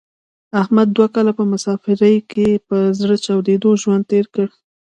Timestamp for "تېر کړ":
4.11-4.47